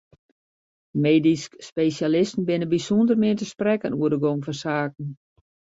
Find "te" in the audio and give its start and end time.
3.37-3.45